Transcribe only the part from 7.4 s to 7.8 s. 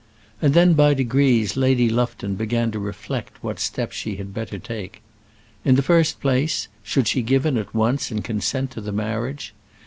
in at